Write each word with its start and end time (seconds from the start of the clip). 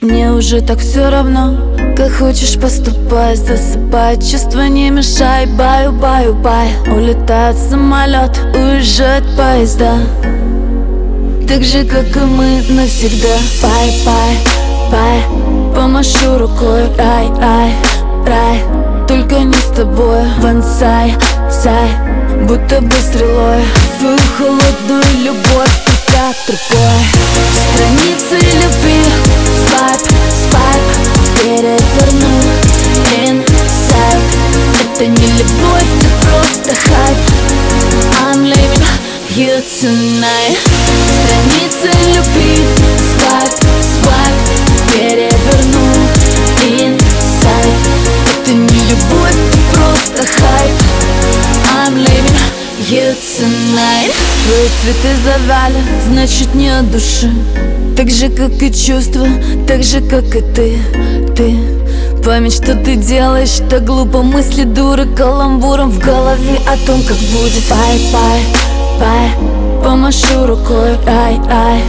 Мне 0.00 0.32
уже 0.32 0.62
так 0.62 0.78
все 0.78 1.10
равно, 1.10 1.76
как 1.94 2.10
хочешь 2.12 2.58
поступай 2.58 3.36
Засыпай, 3.36 4.16
чувства 4.16 4.66
не 4.66 4.88
мешай 4.88 5.44
Баю, 5.44 5.92
баю, 5.92 6.32
бай. 6.32 6.70
Улетает 6.86 7.58
самолет, 7.58 8.30
уезжает 8.54 9.24
поезда. 9.36 9.98
Так 11.46 11.62
же, 11.64 11.84
как 11.84 12.16
и 12.16 12.20
мы 12.20 12.62
навсегда. 12.70 13.36
Bye, 13.62 13.92
bye, 14.06 14.38
bye 14.90 15.74
Помашу 15.74 16.38
рукой, 16.38 16.84
рай, 16.96 17.28
рай, 17.38 17.74
рай 18.26 18.62
Только 19.06 19.40
не 19.40 19.54
с 19.54 19.76
тобой, 19.76 20.24
вансай, 20.38 21.14
сай 21.50 21.90
Будто 22.48 22.80
бы 22.80 22.92
стрелой. 22.92 23.62
Свою 23.98 24.18
холодную 24.38 25.02
любовь 25.24 25.90
как 26.06 26.36
другой 26.46 27.30
Страницы 27.74 28.49
Это 35.00 35.08
не 35.08 35.28
любовь, 35.28 35.82
это 35.98 36.28
просто 36.28 36.74
хайп. 36.74 37.16
I'm 38.20 38.44
leaving 38.44 38.84
you 39.34 39.62
tonight. 39.80 40.58
Страницы 41.24 41.88
любви 42.14 42.58
Свайп, 43.08 43.52
свайп. 44.02 44.36
Переверну 44.92 45.86
Inside 46.66 47.78
Это 48.28 48.52
не 48.52 48.80
любовь, 48.90 49.38
это 49.48 49.58
просто 49.72 50.26
хайп. 50.38 50.72
I'm 51.78 51.96
leaving 51.96 52.90
you 52.90 53.16
tonight. 53.38 54.12
Твои 54.44 54.68
цветы 54.82 55.16
завали, 55.24 55.82
значит 56.10 56.54
не 56.54 56.68
от 56.68 56.90
души. 56.90 57.32
Так 57.96 58.10
же, 58.10 58.28
как 58.28 58.62
и 58.62 58.70
чувства, 58.70 59.26
так 59.66 59.82
же, 59.82 60.02
как 60.02 60.36
и 60.36 60.42
ты. 60.42 60.78
Ты 61.34 61.79
Память, 62.24 62.54
что 62.54 62.74
ты 62.74 62.96
делаешь, 62.96 63.60
так 63.70 63.84
глупо. 63.84 64.22
Мысли 64.22 64.64
дуры 64.64 65.06
каламбуром 65.06 65.90
в 65.90 65.98
голове 65.98 66.60
О 66.66 66.76
том, 66.86 67.02
как 67.02 67.16
будет. 67.16 67.64
Пай, 67.68 68.00
пай, 69.00 69.30
Помашу 69.82 70.46
рукой, 70.46 70.98
рай, 71.06 71.40
рай, 71.48 71.82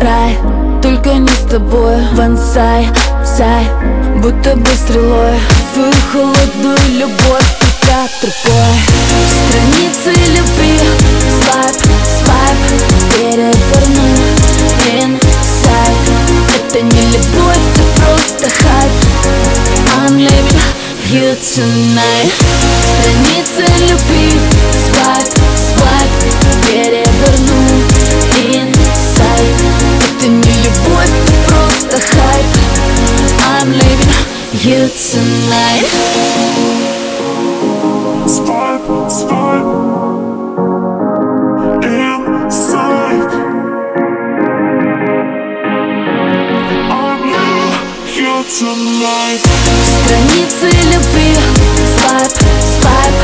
рай 0.00 0.38
Только 0.82 1.14
не 1.14 1.28
с 1.28 1.48
тобой, 1.48 1.96
вансай, 2.14 2.88
сай 3.24 3.64
Будто 4.22 4.56
бы 4.56 4.66
стрелой. 4.66 5.38
Свою 5.72 5.92
холодную 6.12 6.78
любовь 6.98 7.56
ты 7.60 7.66
другой 8.20 8.76
you 21.10 21.36
tonight. 21.36 22.32
Страницы 22.82 23.62
любви. 23.88 24.30
Свайп, 24.86 25.28
свайп 25.66 26.10
Переверну 26.66 27.60
Inside 28.50 29.58
Это 30.02 30.26
не 30.28 30.52
любовь, 30.64 31.14
это 31.22 31.32
просто 31.46 31.96
хайп. 32.00 32.46
I'm 33.54 33.70
leaving 33.72 34.14
you 34.64 34.88
tonight 34.88 36.75
Страницы 48.48 49.40
любви. 50.92 51.34
Свайп, 51.98 52.32
свайп 52.80 53.16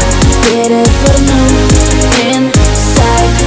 Переверну 0.43 1.43
Inside 2.25 3.39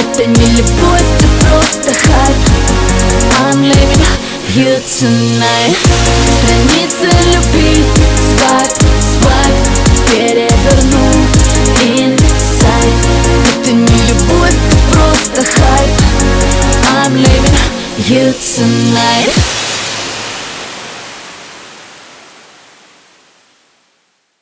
Это 0.00 0.22
не 0.26 0.46
любовь, 0.46 1.08
это 1.18 1.28
просто 1.48 1.90
хайп. 1.92 2.36
I'm 3.50 3.60
leaving 3.62 4.04
you 4.54 4.72
tonight. 4.86 5.74
Страницы 6.38 7.06
любви. 7.34 7.72
Свайп, 8.38 8.72
свайп 9.18 9.56
Переверну 10.12 11.06
Inside 11.96 12.98
Это 13.50 13.72
не 13.72 13.98
любовь, 14.08 14.56
это 14.70 14.76
просто 14.92 15.40
хайп. 15.44 15.90
I'm 17.02 17.14
leaving 17.16 17.58
you 18.06 18.32
tonight 18.32 19.63